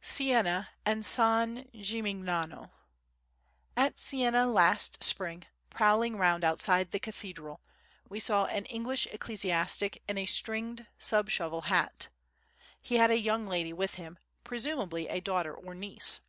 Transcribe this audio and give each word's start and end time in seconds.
Siena 0.00 0.70
and 0.86 1.00
S. 1.00 1.16
Gimignano 1.18 2.70
At 3.76 3.98
Siena 3.98 4.46
last 4.46 5.04
spring, 5.04 5.44
prowling 5.68 6.16
round 6.16 6.42
outside 6.42 6.90
the 6.90 6.98
cathedral, 6.98 7.60
we 8.08 8.18
saw 8.18 8.46
an 8.46 8.64
English 8.64 9.06
ecclesiastic 9.08 10.02
in 10.08 10.16
a 10.16 10.24
stringed, 10.24 10.86
sub 10.98 11.28
shovel 11.28 11.60
hat. 11.68 12.08
He 12.80 12.94
had 12.94 13.10
a 13.10 13.20
young 13.20 13.46
lady 13.46 13.74
with 13.74 13.96
him, 13.96 14.18
presumably 14.42 15.06
a 15.08 15.20
daughter 15.20 15.52
or 15.54 15.74
niece. 15.74 16.20